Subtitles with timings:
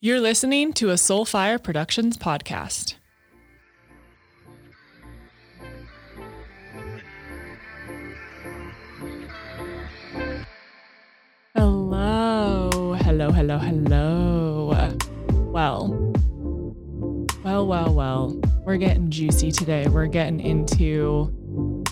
[0.00, 2.94] You're listening to a Soulfire Productions podcast.
[11.56, 14.66] Hello, hello, hello, hello.
[15.32, 15.88] Well,
[17.42, 19.88] well, well, well, we're getting juicy today.
[19.88, 21.84] We're getting into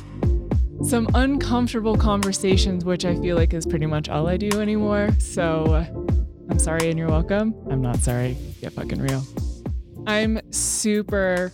[0.84, 5.08] some uncomfortable conversations, which I feel like is pretty much all I do anymore.
[5.18, 6.05] So
[6.48, 7.54] I'm sorry and you're welcome.
[7.70, 8.36] I'm not sorry.
[8.60, 9.22] Get fucking real.
[10.06, 11.50] I'm super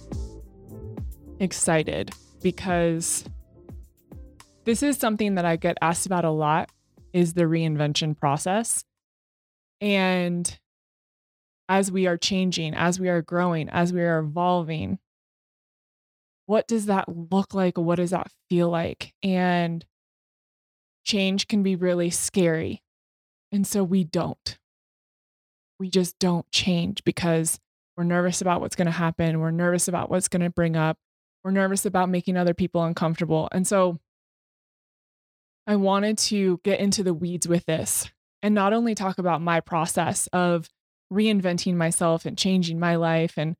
[1.41, 2.10] excited
[2.42, 3.24] because
[4.64, 6.70] this is something that I get asked about a lot
[7.12, 8.84] is the reinvention process.
[9.80, 10.59] And
[11.69, 14.98] as we are changing, as we are growing, as we are evolving,
[16.47, 17.78] what does that look like?
[17.78, 19.14] What does that feel like?
[19.22, 19.84] And
[21.05, 22.83] change can be really scary.
[23.50, 24.59] And so we don't
[25.82, 27.59] we just don't change because
[27.96, 29.41] we're nervous about what's going to happen.
[29.41, 30.97] We're nervous about what's going to bring up.
[31.42, 33.48] We're nervous about making other people uncomfortable.
[33.50, 33.98] And so
[35.66, 38.08] I wanted to get into the weeds with this
[38.44, 40.69] and not only talk about my process of
[41.12, 43.56] reinventing myself and changing my life and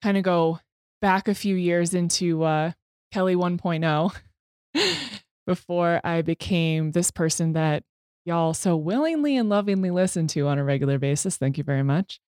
[0.00, 0.60] kind of go
[1.02, 2.70] back a few years into uh,
[3.12, 4.14] Kelli 1.0
[5.48, 7.82] before I became this person that
[8.24, 11.36] y'all so willingly and lovingly listen to on a regular basis.
[11.36, 12.20] Thank you very much.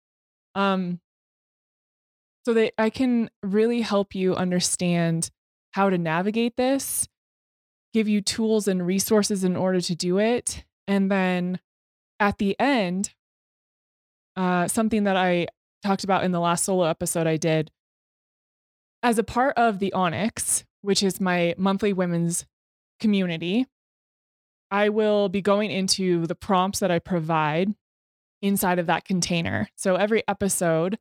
[0.55, 1.00] Um,
[2.44, 5.30] so that I can really help you understand
[5.72, 7.06] how to navigate this,
[7.92, 10.64] give you tools and resources in order to do it.
[10.86, 11.58] And then
[12.20, 13.12] at the end,
[14.36, 15.48] uh, something that I
[15.83, 17.70] talked about in the last solo episode I did,
[19.03, 22.47] as a part of the Onyx, which is my monthly women's
[23.00, 23.66] community,
[24.70, 27.75] I will be going into the prompts that I provide
[28.42, 29.69] inside of that container.
[29.77, 30.98] So every episode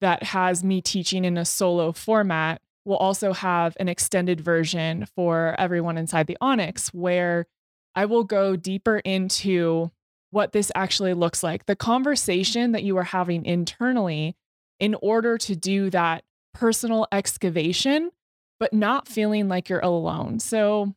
[0.00, 5.54] that has me teaching in a solo format will also have an extended version for
[5.58, 7.46] everyone inside the Onyx where
[7.94, 9.90] I will go deeper into
[10.30, 14.36] what this actually looks like, the conversation that you are having internally
[14.80, 18.10] in order to do that personal excavation,
[18.58, 20.40] but not feeling like you're alone.
[20.40, 20.94] So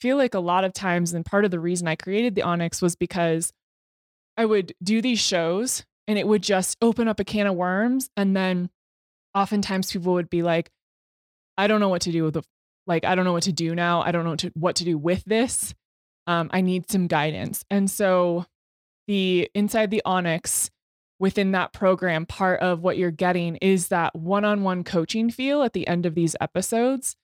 [0.00, 2.80] feel like a lot of times, and part of the reason I created the Onyx
[2.80, 3.52] was because
[4.36, 8.08] I would do these shows and it would just open up a can of worms.
[8.16, 8.70] And then
[9.34, 10.70] oftentimes people would be like,
[11.56, 12.42] I don't know what to do with the,
[12.86, 14.02] like, I don't know what to do now.
[14.02, 15.74] I don't know what to, what to do with this.
[16.26, 17.64] Um, I need some guidance.
[17.68, 18.46] And so
[19.06, 20.70] the inside the Onyx,
[21.18, 25.62] within that program, part of what you're getting is that one on one coaching feel
[25.62, 27.16] at the end of these episodes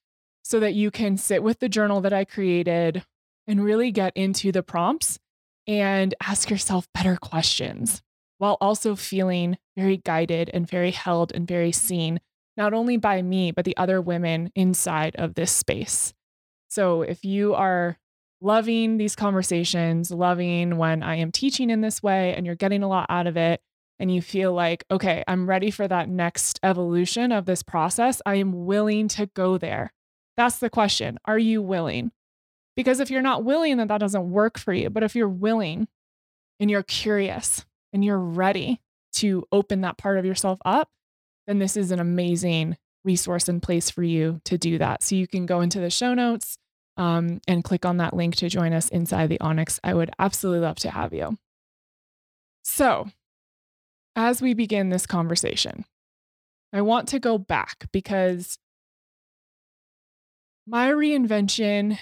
[0.44, 3.04] so that you can sit with the journal that I created
[3.46, 5.18] and really get into the prompts
[5.66, 8.02] and ask yourself better questions
[8.38, 12.20] while also feeling very guided and very held and very seen,
[12.56, 16.12] not only by me, but the other women inside of this space.
[16.68, 17.98] So if you are
[18.40, 22.88] loving these conversations, loving when I am teaching in this way and you're getting a
[22.88, 23.60] lot out of it,
[24.00, 28.34] and you feel like, okay, I'm ready for that next evolution of this process, I
[28.34, 29.92] am willing to go there.
[30.36, 31.18] That's the question.
[31.24, 32.10] Are you willing?
[32.76, 34.90] Because if you're not willing, then that doesn't work for you.
[34.90, 35.88] But if you're willing
[36.58, 38.80] and you're curious and you're ready
[39.14, 40.90] to open that part of yourself up,
[41.46, 45.02] then this is an amazing resource and place for you to do that.
[45.02, 46.58] So you can go into the show notes
[46.96, 49.78] um, and click on that link to join us inside the Onyx.
[49.84, 51.38] I would absolutely love to have you.
[52.62, 53.08] So,
[54.16, 55.84] as we begin this conversation,
[56.72, 58.58] I want to go back because
[60.66, 61.98] my reinvention,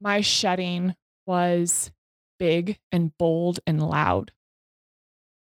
[0.00, 0.94] my shedding
[1.26, 1.90] was
[2.38, 4.32] big and bold and loud.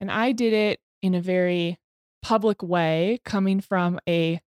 [0.01, 1.79] And I did it in a very
[2.23, 4.41] public way, coming from a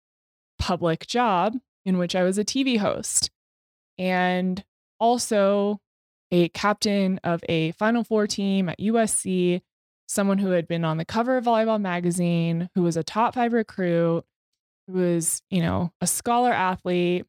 [0.59, 3.31] public job in which I was a TV host
[3.97, 4.63] and
[4.99, 5.79] also
[6.31, 9.61] a captain of a Final Four team at USC,
[10.07, 13.53] someone who had been on the cover of Volleyball Magazine, who was a top five
[13.53, 14.23] recruit,
[14.87, 17.25] who was, you know, a scholar athlete.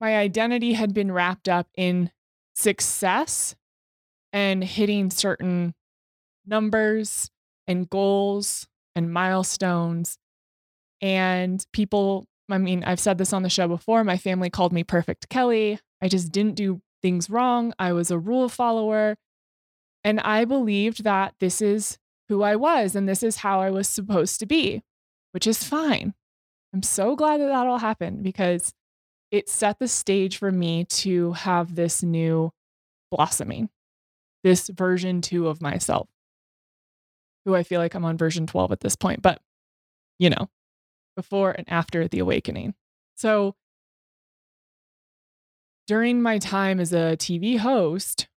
[0.00, 2.10] My identity had been wrapped up in
[2.54, 3.54] success
[4.32, 5.74] and hitting certain
[6.46, 7.30] numbers
[7.66, 10.18] and goals and milestones.
[11.00, 14.04] And people, I mean, I've said this on the show before.
[14.04, 15.78] My family called me Perfect Kelli.
[16.02, 17.72] I just didn't do things wrong.
[17.78, 19.16] I was a rule follower.
[20.02, 21.98] And I believed that this is
[22.28, 24.82] who I was and this is how I was supposed to be
[25.34, 26.14] which is fine.
[26.72, 28.72] I'm so glad that that all happened because
[29.32, 32.52] it set the stage for me to have this new
[33.10, 33.68] blossoming,
[34.44, 36.08] this version two of myself.
[37.44, 39.40] who I feel like I'm on version 12 at this point, but
[40.20, 40.48] you know,
[41.16, 42.74] before and after the awakening.
[43.16, 43.56] So
[45.88, 48.28] during my time as a TV host,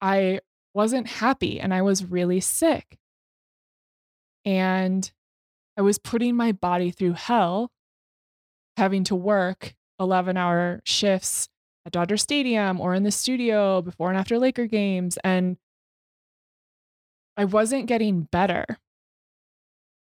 [0.00, 0.40] I
[0.74, 2.98] wasn't happy and I was really sick.
[4.44, 5.10] And
[5.76, 7.70] I was putting my body through hell,
[8.76, 11.48] having to work 11 hour shifts
[11.84, 15.18] at Dodger Stadium or in the studio before and after Laker games.
[15.22, 15.56] And
[17.36, 18.64] I wasn't getting better.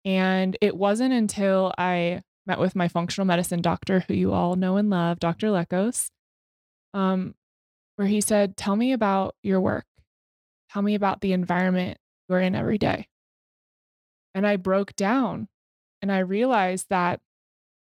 [0.04, 4.76] And it wasn't until I met with my functional medicine doctor, who you all know
[4.76, 5.48] and love, Dr.
[5.48, 6.08] Lekos,
[6.92, 7.34] um,
[7.96, 9.84] where he said, Tell me about your work.
[10.72, 11.98] Tell me about the environment
[12.28, 13.06] you're in every day.
[14.34, 15.48] And I broke down
[16.02, 17.20] and I realized that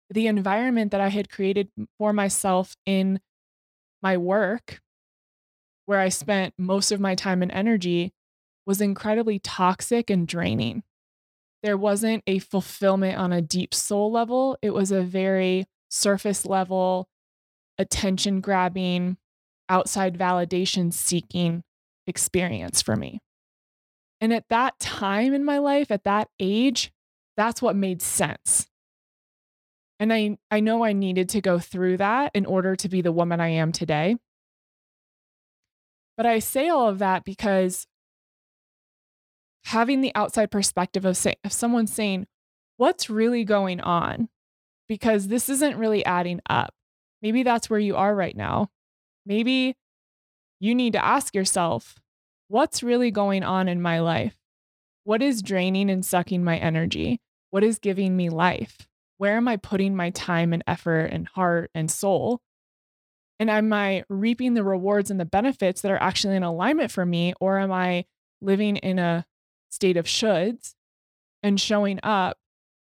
[0.09, 1.69] the environment that I had created
[1.99, 3.21] for myself in
[4.03, 4.81] my work,
[5.87, 8.13] where I spent most of my time and energy,
[8.65, 10.85] was incredibly toxic and draining.
[11.63, 17.09] There wasn't a fulfillment on a deep soul level, it was a very surface level,
[17.79, 19.17] attention grabbing,
[19.69, 21.65] outside validation seeking
[22.07, 23.21] experience for me.
[24.21, 26.93] And at that time in my life, at that age,
[27.37, 28.67] that's what made sense.
[29.99, 33.13] And I, I know I needed to go through that in order to be the
[33.13, 34.17] woman I am today.
[36.17, 37.87] But I say all of that because
[39.67, 42.27] having the outside perspective of, say, of someone saying,
[42.79, 44.29] What's really going on?
[44.87, 46.75] Because this isn't really adding up.
[47.23, 48.69] Maybe that's where you are right now.
[49.25, 49.75] Maybe
[50.61, 51.97] you need to ask yourself,
[52.49, 54.37] What's really going on in my life?
[55.05, 57.21] What is draining and sucking my energy?
[57.51, 58.89] What is giving me life?
[59.19, 62.41] Where am I putting my time and effort and heart and soul?
[63.39, 67.05] And am I reaping the rewards and the benefits that are actually in alignment for
[67.05, 67.35] me?
[67.41, 68.07] Or am I
[68.41, 69.27] living in a
[69.71, 70.75] state of shoulds
[71.43, 72.39] and showing up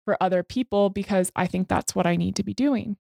[0.05, 2.97] for other people because I think that's what I need to be doing?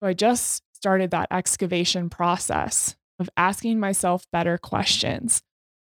[0.00, 5.42] So I just started that excavation process of asking myself better questions.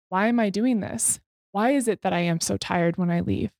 [0.09, 1.19] Why am I doing this?
[1.51, 3.51] Why is it that I am so tired when I leave?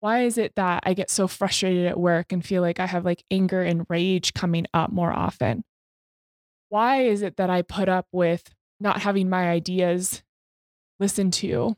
[0.00, 3.04] Why is it that I get so frustrated at work and feel like I have
[3.04, 5.64] like anger and rage coming up more often?
[6.68, 10.22] Why is it that I put up with not having my ideas
[11.00, 11.76] listened to?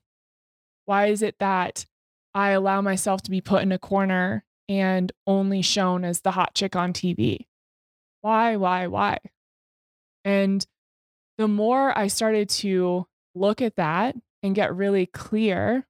[0.84, 1.86] Why is it that
[2.34, 6.54] I allow myself to be put in a corner and only shown as the hot
[6.54, 7.46] chick on TV?
[8.20, 9.18] Why, why, why?
[10.24, 10.66] And
[11.38, 15.86] the more I started to look at that and get really clear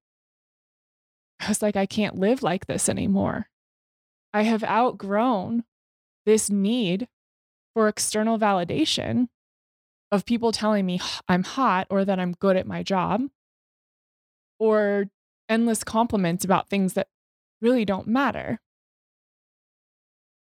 [1.41, 3.49] I was like, I can't live like this anymore.
[4.33, 5.65] I have outgrown
[6.27, 7.09] this need
[7.75, 9.29] for external validation
[10.13, 13.23] of people telling me I'm hot or that I'm good at my job
[14.59, 15.07] or
[15.49, 17.09] endless compliments about things that
[17.63, 18.61] really don't matter.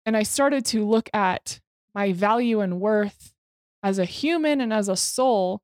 [0.04, 1.60] And I started to look at
[1.94, 3.32] my value and worth
[3.82, 5.62] as a human and as a soul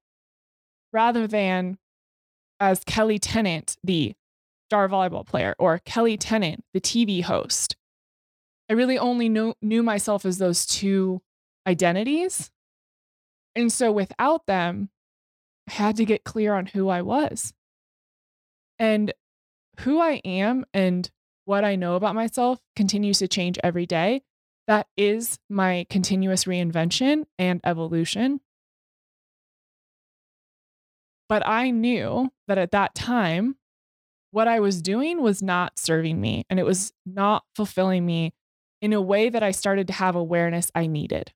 [0.92, 1.78] rather than
[2.58, 4.14] as Kelli Tennant, the
[4.72, 7.76] star volleyball player, or Kelli Tennant, the TV host.
[8.70, 11.20] I really only knew, knew myself as those two
[11.66, 12.50] identities.
[13.54, 14.88] And so without them,
[15.68, 17.52] I had to get clear on who I was.
[18.78, 19.12] And
[19.80, 21.10] who I am and
[21.44, 24.22] what I know about myself continues to change every day.
[24.68, 28.40] That is my continuous reinvention and evolution.
[31.28, 33.56] But I knew that at that time,
[34.32, 38.32] what I was doing was not serving me and it was not fulfilling me
[38.80, 41.32] in a way that I started to have awareness I needed.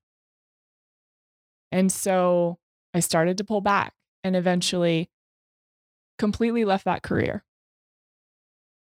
[1.71, 2.57] And so
[2.93, 5.09] I started to pull back and eventually
[6.17, 7.43] completely left that career.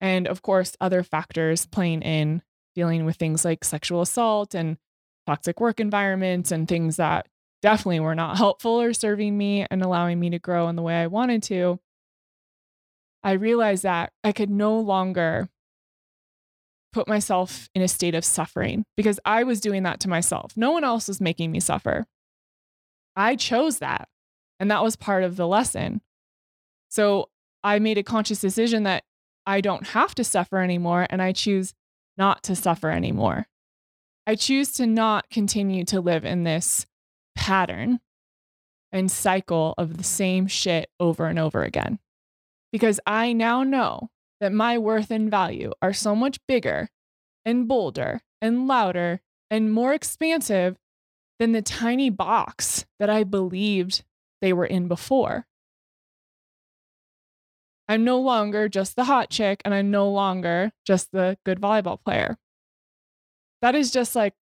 [0.01, 2.41] And of course, other factors playing in
[2.75, 4.77] dealing with things like sexual assault and
[5.27, 7.27] toxic work environments and things that
[7.61, 10.95] definitely were not helpful or serving me and allowing me to grow in the way
[10.95, 11.79] I wanted to.
[13.23, 15.49] I realized that I could no longer
[16.91, 20.53] put myself in a state of suffering because I was doing that to myself.
[20.55, 22.07] No one else was making me suffer.
[23.15, 24.07] I chose that.
[24.59, 26.01] And that was part of the lesson.
[26.89, 27.29] So
[27.63, 29.03] I made a conscious decision that
[29.45, 31.73] I don't have to suffer anymore and I choose
[32.17, 33.47] not to suffer anymore.
[34.25, 36.85] I choose to not continue to live in this
[37.35, 37.99] pattern
[38.91, 41.99] and cycle of the same shit over and over again
[42.71, 44.09] because I now know
[44.39, 46.89] that my worth and value are so much bigger
[47.45, 50.77] and bolder and louder and more expansive
[51.39, 54.03] than the tiny box that I believed
[54.41, 55.45] they were in before.
[57.88, 61.99] I'm no longer just the hot chick and I'm no longer just the good volleyball
[61.99, 62.38] player.
[63.61, 64.35] That is just like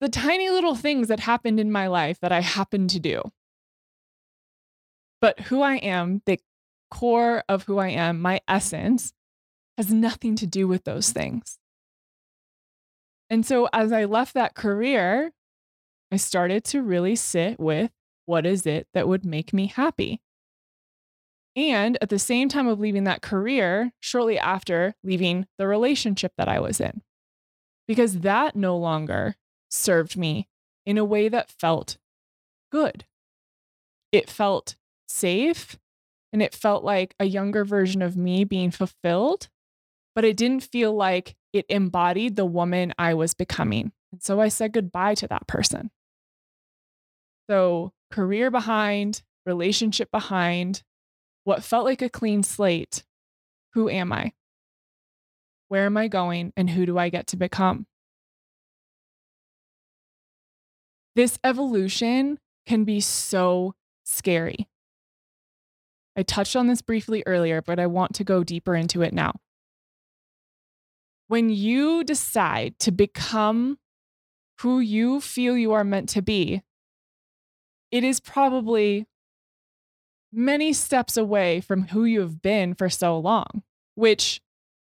[0.00, 3.22] the tiny little things that happened in my life that I happened to do.
[5.20, 6.40] But who I am, the
[6.92, 9.14] core of who I am, my essence,
[9.78, 11.58] has nothing to do with those things.
[13.30, 15.32] And so as I left that career,
[16.12, 17.90] I started to really sit with
[18.26, 20.20] what is it that would make me happy?
[21.56, 26.48] And at the same time of leaving that career, shortly after leaving the relationship that
[26.48, 27.00] I was in,
[27.88, 29.36] because that no longer
[29.70, 30.46] served me
[30.84, 31.96] in a way that felt
[32.70, 33.06] good.
[34.12, 34.76] It felt
[35.08, 35.78] safe
[36.32, 39.48] and it felt like a younger version of me being fulfilled,
[40.14, 43.92] but it didn't feel like it embodied the woman I was becoming.
[44.10, 45.90] And so I said goodbye to that person.
[47.50, 50.82] So, career behind, relationship behind,
[51.44, 53.04] what felt like a clean slate.
[53.74, 54.32] Who am I?
[55.68, 56.52] Where am I going?
[56.56, 57.86] And who do I get to become?
[61.14, 63.74] This evolution can be so
[64.04, 64.68] scary.
[66.16, 69.34] I touched on this briefly earlier, but I want to go deeper into it now.
[71.28, 73.78] When you decide to become
[74.60, 76.62] who you feel you are meant to be,
[77.90, 79.06] it is probably
[80.32, 83.62] many steps away from who you have been for so long,
[83.94, 84.40] which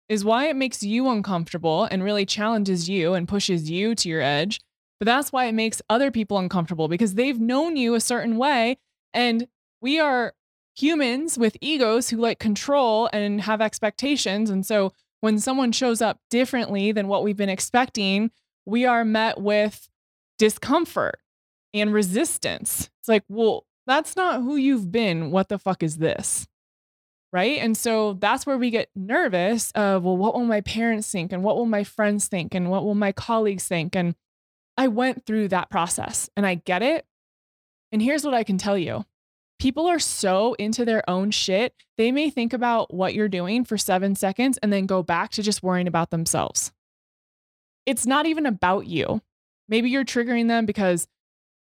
[0.08, 4.20] is why it makes you uncomfortable and really challenges you and pushes you to your
[4.20, 4.60] edge.
[4.98, 8.78] But that's why it makes other people uncomfortable because they've known you a certain way.
[9.14, 9.46] And
[9.80, 10.34] we are
[10.80, 14.50] humans with egos who like control and have expectations.
[14.50, 18.30] And so when someone shows up differently than what we've been expecting,
[18.66, 19.88] we are met with
[20.38, 21.18] discomfort
[21.74, 22.90] and resistance.
[23.00, 25.30] It's like, well, that's not who you've been.
[25.30, 26.46] What the fuck is this?
[27.32, 27.58] Right.
[27.58, 31.32] And so that's where we get nervous of, well, what will my parents think?
[31.32, 32.54] And what will my friends think?
[32.54, 33.94] And what will my colleagues think?
[33.94, 34.16] And
[34.76, 37.06] I went through that process and I get it.
[37.92, 39.04] And here's what I can tell you
[39.60, 43.76] people are so into their own shit, they may think about what you're doing for
[43.76, 46.72] seven seconds and then go back to just worrying about themselves.
[47.86, 49.20] It's not even about you.
[49.68, 51.06] Maybe you're triggering them because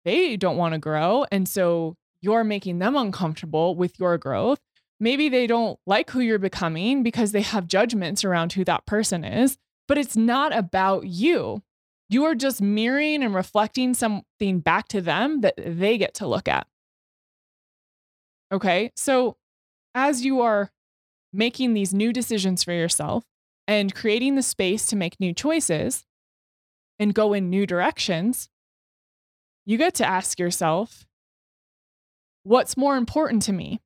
[0.04, 1.24] they don't want to grow.
[1.32, 4.60] And so you're making them uncomfortable with your growth.
[5.00, 9.24] Maybe they don't like who you're becoming because they have judgments around who that person
[9.24, 9.56] is,
[9.88, 11.62] but it's not about you.
[12.08, 16.46] You are just mirroring and reflecting something back to them that they get to look
[16.46, 16.66] at.
[18.52, 18.92] Okay.
[18.96, 19.36] So
[19.94, 20.70] as you are
[21.32, 23.24] making these new decisions for yourself
[23.66, 26.04] and creating the space to make new choices
[26.98, 28.48] and go in new directions,
[29.64, 31.06] you get to ask yourself
[32.44, 33.80] what's more important to me?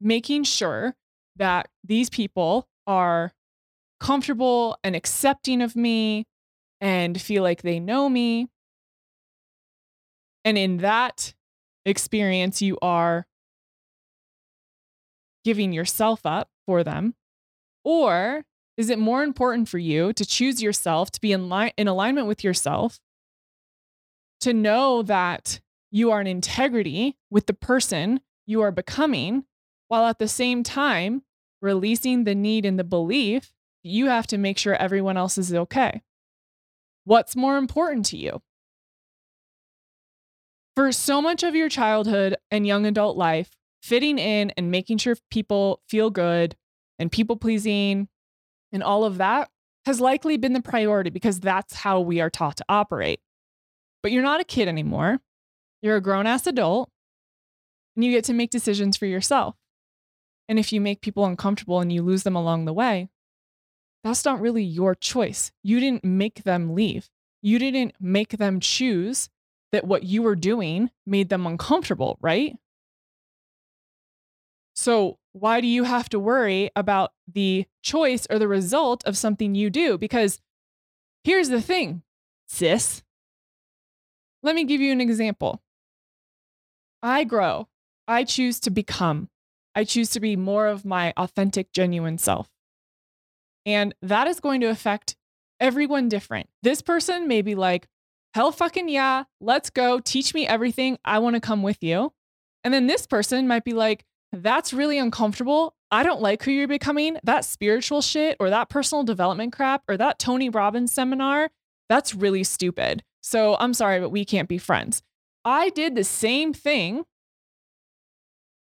[0.00, 0.94] Making sure
[1.36, 3.32] that these people are
[3.98, 6.24] comfortable and accepting of me
[6.80, 8.48] and feel like they know me.
[10.44, 11.34] And in that
[11.84, 13.26] experience, you are
[15.44, 17.14] giving yourself up for them?
[17.84, 18.44] Or
[18.76, 22.26] is it more important for you to choose yourself, to be in, line, in alignment
[22.26, 23.00] with yourself,
[24.40, 29.44] to know that you are in integrity with the person you are becoming,
[29.88, 31.22] while at the same time
[31.60, 33.52] releasing the need and the belief
[33.82, 36.02] you have to make sure everyone else is okay.
[37.04, 38.42] What's more important to you?
[40.76, 45.16] For so much of your childhood and young adult life, fitting in and making sure
[45.30, 46.56] people feel good
[46.98, 48.08] and people pleasing
[48.72, 49.48] and all of that
[49.86, 53.20] has likely been the priority because that's how we are taught to operate.
[54.02, 55.18] But you're not a kid anymore.
[55.80, 56.90] You're a grown ass adult
[57.96, 59.56] and you get to make decisions for yourself.
[60.48, 63.08] And if you make people uncomfortable and you lose them along the way,
[64.04, 65.52] that's not really your choice.
[65.62, 67.08] You didn't make them leave.
[67.42, 69.28] You didn't make them choose
[69.72, 72.56] that what you were doing made them uncomfortable, right?
[74.80, 79.56] So, why do you have to worry about the choice or the result of something
[79.56, 79.98] you do?
[79.98, 80.40] Because
[81.24, 82.02] here's the thing,
[82.46, 83.02] sis.
[84.40, 85.60] Let me give you an example.
[87.02, 87.66] I grow.
[88.06, 89.30] I choose to become.
[89.74, 92.48] I choose to be more of my authentic, genuine self.
[93.66, 95.16] And that is going to affect
[95.58, 96.48] everyone different.
[96.62, 97.88] This person may be like,
[98.32, 99.98] hell fucking yeah, let's go.
[99.98, 100.98] Teach me everything.
[101.04, 102.12] I want to come with you.
[102.62, 105.74] And then this person might be like, that's really uncomfortable.
[105.90, 107.18] I don't like who you're becoming.
[107.24, 111.50] That spiritual shit or that personal development crap or that Tony Robbins seminar,
[111.88, 113.02] that's really stupid.
[113.22, 115.02] So I'm sorry, but we can't be friends.
[115.44, 117.04] I did the same thing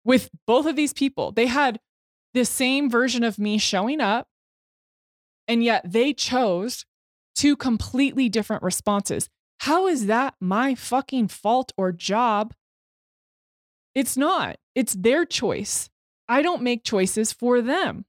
[0.03, 1.31] with both of these people.
[1.31, 1.79] They had
[2.33, 4.27] the same version of me showing up,
[5.47, 6.85] and yet they chose
[7.35, 9.29] two completely different responses.
[9.61, 12.53] How is that my fucking fault or job?
[13.95, 14.57] It's not.
[14.75, 15.89] It's their choice.
[16.27, 18.05] I don't make choices for them.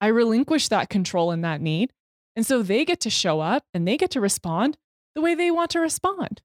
[0.00, 1.92] I relinquish that control and that need.
[2.34, 4.76] And so they get to show up and they get to respond
[5.14, 6.42] the way they want to respond.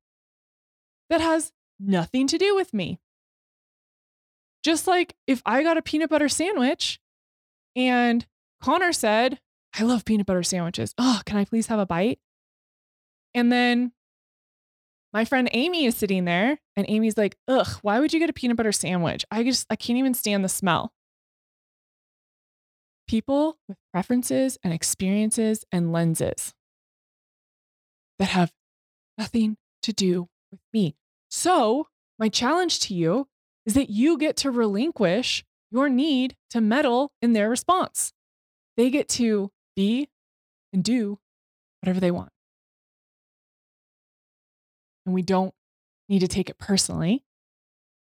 [1.10, 3.00] That has nothing to do with me.
[4.64, 7.00] Just like if I got a peanut butter sandwich
[7.76, 8.26] and
[8.62, 9.40] Connor said,
[9.78, 10.94] I love peanut butter sandwiches.
[10.98, 12.20] Oh, can I please have a bite?
[13.34, 13.92] And then
[15.14, 18.34] my friend Amy is sitting there and Amy's like, ugh, why would you get a
[18.34, 19.26] peanut butter sandwich?
[19.30, 20.94] I just, I can't even stand the smell.
[23.08, 26.54] People with preferences and experiences and lenses
[28.20, 28.52] that have
[29.18, 30.96] nothing to do with me.
[31.30, 31.88] So,
[32.18, 33.28] my challenge to you
[33.66, 38.14] is that you get to relinquish your need to meddle in their response.
[38.78, 40.10] They get to be
[40.72, 41.20] and do
[41.82, 42.32] whatever they want.
[45.12, 45.54] And we don't
[46.08, 47.26] need to take it personally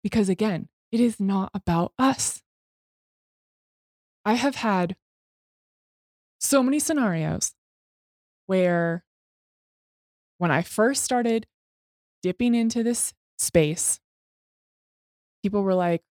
[0.03, 2.43] because, again, it is not about us.
[4.23, 4.95] I have had
[6.39, 7.55] so many scenarios
[8.45, 9.03] where
[10.37, 11.47] when I first started
[12.21, 13.99] dipping into this space,
[15.41, 16.03] people were like,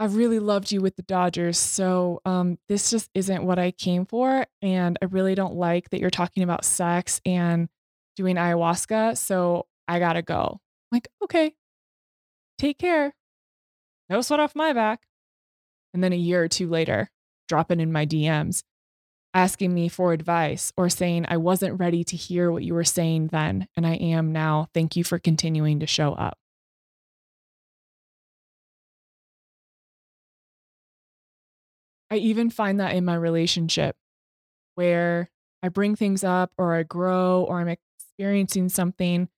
[0.00, 1.58] I've really loved you with the Dodgers.
[1.58, 4.46] So um, this just isn't what I came for.
[4.62, 7.68] And I really don't like that you're talking about sex and
[8.16, 9.16] doing ayahuasca.
[9.16, 10.60] So I gotta go.
[10.92, 11.54] I'm like, okay,
[12.58, 13.14] take care.
[14.08, 15.02] No sweat off my back.
[15.94, 17.10] And then a year or two later,
[17.48, 18.62] dropping in my DMs,
[19.34, 23.28] asking me for advice or saying, I wasn't ready to hear what you were saying
[23.28, 24.68] then, and I am now.
[24.74, 26.38] Thank you for continuing to show up.
[32.10, 33.96] I even find that in my relationship
[34.76, 35.30] where
[35.62, 39.28] I bring things up or I grow or I'm experiencing something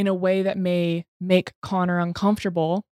[0.00, 2.86] in a way that may make Connor uncomfortable.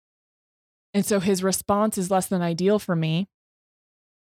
[0.91, 3.29] And so his response is less than ideal for me.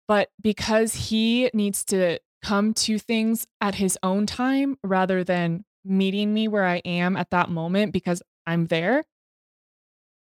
[0.06, 6.32] But because he needs to come to things at his own time rather than meeting
[6.32, 9.04] me where I am at that moment because I'm there,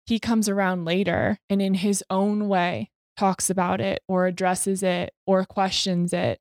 [0.04, 5.14] he comes around later and in his own way talks about it or addresses it
[5.26, 6.40] or questions it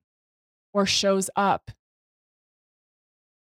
[0.74, 1.72] or shows up.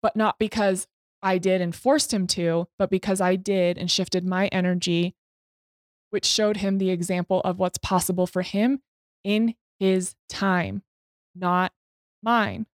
[0.03, 0.88] But not because
[1.22, 5.14] I did and forced him to, but because I did and shifted my energy,
[6.11, 8.81] which showed him the example of what's possible for him
[9.24, 10.83] in his time,
[11.35, 11.72] not
[12.22, 12.66] mine.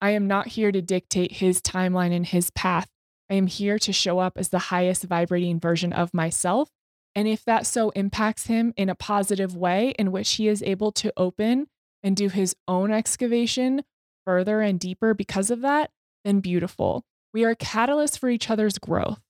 [0.00, 2.88] I am not here to dictate his timeline and his path.
[3.30, 6.70] I am here to show up as the highest vibrating version of myself
[7.14, 10.90] and if that so impacts him in a positive way, in which he is able
[10.92, 11.68] to open
[12.02, 13.82] and do his own excavation
[14.24, 15.90] further and deeper because of that,
[16.24, 17.04] then beautiful.
[17.34, 19.20] We are catalysts for each other's growth.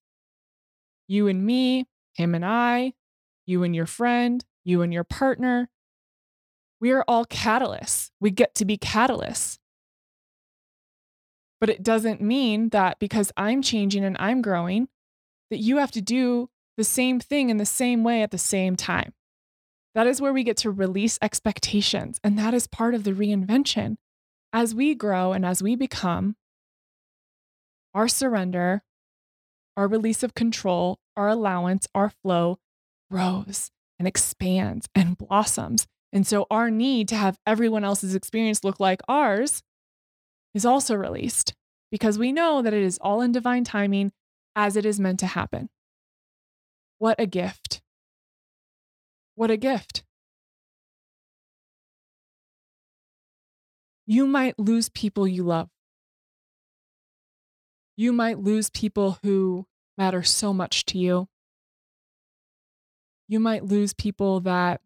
[1.08, 2.92] You and me, him and I,
[3.46, 5.70] you and your friend, you and your partner.
[6.80, 8.10] We are all catalysts.
[8.20, 9.58] We get to be catalysts.
[11.60, 14.88] But it doesn't mean that because I'm changing and I'm growing,
[15.50, 18.76] that you have to do the same thing in the same way at the same
[18.76, 19.14] time.
[19.94, 22.20] That is where we get to release expectations.
[22.22, 23.96] And that is part of the reinvention.
[24.52, 26.36] As we grow and as we become,
[27.94, 28.82] our surrender,
[29.76, 32.58] our release of control, our allowance, our flow
[33.10, 35.86] grows and expands and blossoms.
[36.12, 39.62] And so our need to have everyone else's experience look like ours
[40.54, 41.54] is also released
[41.90, 44.12] because we know that it is all in divine timing
[44.56, 45.70] as it is meant to happen.
[46.98, 47.82] What a gift.
[49.34, 50.04] What a gift.
[54.06, 55.68] You might lose people you love.
[57.96, 61.28] You might lose people who matter so much to you.
[63.28, 64.80] You might lose people that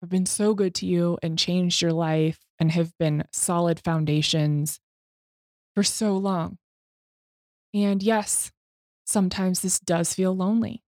[0.00, 4.80] have been so good to you and changed your life and have been solid foundations
[5.74, 6.58] for so long.
[7.72, 8.52] And yes,
[9.04, 10.82] sometimes this does feel lonely.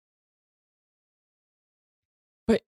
[2.46, 2.62] But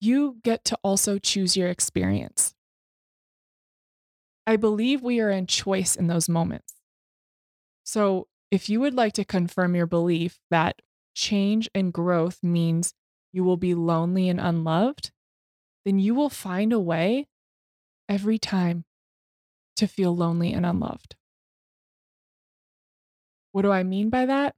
[0.00, 2.54] you get to also choose your experience.
[4.46, 6.73] I believe we are in choice in those moments.
[7.94, 10.82] So, if you would like to confirm your belief that
[11.14, 12.92] change and growth means
[13.32, 15.12] you will be lonely and unloved,
[15.84, 17.28] then you will find a way
[18.08, 18.84] every time
[19.76, 21.14] to feel lonely and unloved.
[23.52, 24.56] What do I mean by that?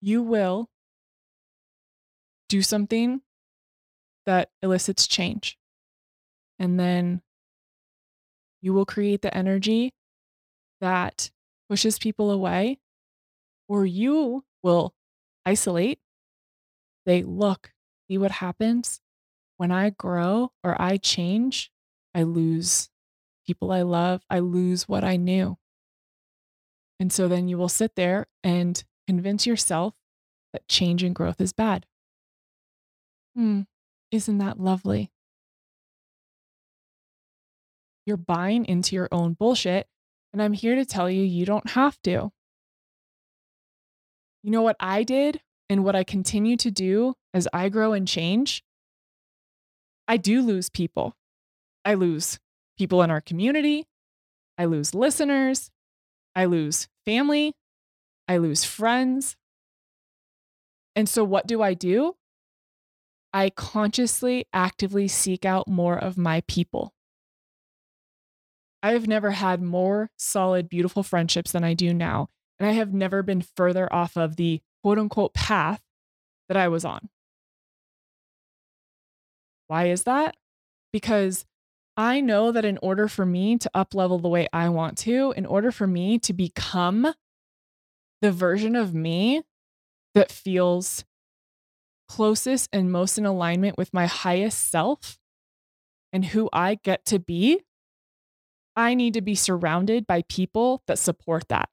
[0.00, 0.70] you will
[2.48, 3.20] do something
[4.26, 5.58] that elicits change.
[6.60, 7.20] And then
[8.60, 9.92] you will create the energy
[10.82, 11.30] that
[11.70, 12.78] pushes people away,
[13.68, 14.94] or you will
[15.46, 16.00] isolate.
[17.06, 17.72] They look,
[18.08, 19.00] see what happens.
[19.56, 21.70] When I grow or I change,
[22.14, 22.90] I lose
[23.46, 25.56] people I love, I lose what I knew.
[27.00, 29.94] And so then you will sit there and convince yourself
[30.52, 31.86] that change and growth is bad.
[33.34, 33.62] Hmm,
[34.10, 35.10] isn't that lovely?
[38.04, 39.88] You're buying into your own bullshit.
[40.32, 42.32] And I'm here to tell you, you don't have to.
[44.42, 48.08] You know what I did and what I continue to do as I grow and
[48.08, 48.64] change?
[50.08, 51.16] I do lose people.
[51.84, 52.38] I lose
[52.78, 53.86] people in our community.
[54.58, 55.70] I lose listeners.
[56.34, 57.54] I lose family.
[58.28, 59.36] I lose friends.
[60.94, 62.16] And so, what do I do?
[63.32, 66.92] I consciously, actively seek out more of my people.
[68.82, 72.28] I have never had more solid, beautiful friendships than I do now.
[72.58, 75.80] And I have never been further off of the quote unquote path
[76.48, 77.08] that I was on.
[79.68, 80.36] Why is that?
[80.92, 81.46] Because
[81.96, 85.32] I know that in order for me to up level the way I want to,
[85.36, 87.14] in order for me to become
[88.20, 89.42] the version of me
[90.14, 91.04] that feels
[92.08, 95.18] closest and most in alignment with my highest self
[96.12, 97.62] and who I get to be,
[98.76, 101.68] I need to be surrounded by people that support that,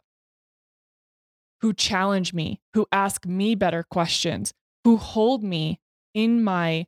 [1.62, 5.80] who challenge me, who ask me better questions, who hold me
[6.14, 6.88] in my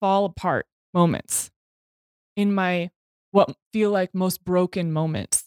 [0.00, 1.50] fall apart moments,
[2.36, 2.90] in my
[3.30, 5.44] what feel like most broken moments.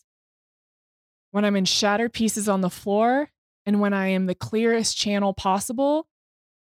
[1.31, 3.29] When I'm in shattered pieces on the floor
[3.65, 6.07] and when I am the clearest channel possible,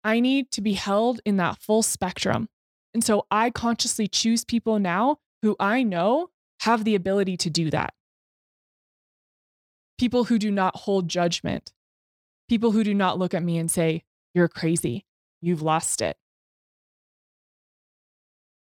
[0.03, 2.49] I need to be held in that full spectrum.
[2.93, 6.29] And so I consciously choose people now who I know
[6.61, 7.93] have the ability to do that.
[9.97, 11.71] People who do not hold judgment,
[12.47, 15.05] people who do not look at me and say, You're crazy,
[15.41, 16.17] you've lost it.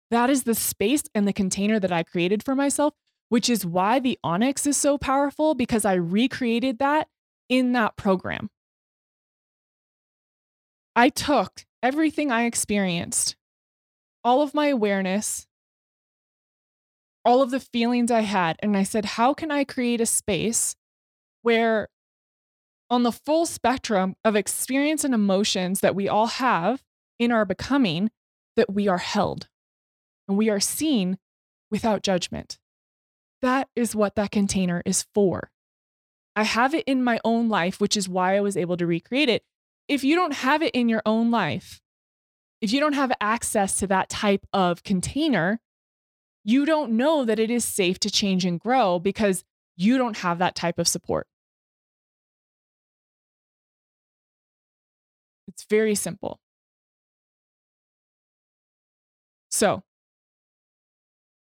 [0.09, 2.93] That is the space and the container that I created for myself,
[3.29, 7.07] which is why the Onyx is so powerful because I recreated that
[7.49, 8.49] in that program.
[10.95, 13.35] I took everything I experienced,
[14.23, 15.46] all of my awareness,
[17.27, 18.55] all of the feelings I had.
[18.59, 20.75] And I said, how can I create a space
[21.41, 21.89] where,
[22.89, 26.81] on the full spectrum of experience and emotions that we all have
[27.19, 28.09] in our becoming,
[28.55, 29.49] that we are held
[30.27, 31.17] and we are seen
[31.69, 32.59] without judgment?
[33.41, 35.51] That is what that container is for.
[36.33, 39.27] I have it in my own life, which is why I was able to recreate
[39.27, 39.43] it.
[39.89, 41.81] If you don't have it in your own life,
[42.61, 45.59] if you don't have access to that type of container,
[46.47, 49.43] you don't know that it is safe to change and grow because
[49.75, 51.27] you don't have that type of support.
[55.49, 56.39] It's very simple.
[59.51, 59.83] So,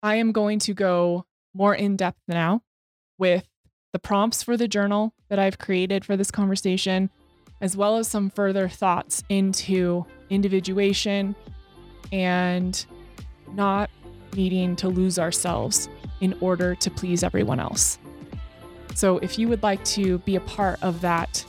[0.01, 2.63] I am going to go more in depth now
[3.19, 3.47] with
[3.93, 7.11] the prompts for the journal that I've created for this conversation,
[7.61, 11.35] as well as some further thoughts into individuation
[12.11, 12.83] and
[13.53, 13.91] not
[14.35, 15.89] needing to lose ourselves
[16.21, 17.99] in order to please everyone else.
[18.95, 21.45] So, if you would like to be a part of that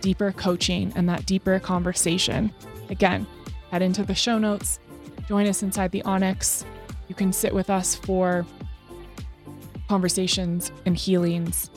[0.00, 2.52] deeper coaching and that deeper conversation,
[2.90, 3.26] again,
[3.70, 4.78] head into the show notes,
[5.26, 6.64] join us inside the Onyx.
[7.08, 8.44] You can sit with us for
[9.88, 11.70] conversations and healings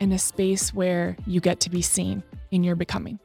[0.00, 3.18] in a space where you get to be seen in your becoming.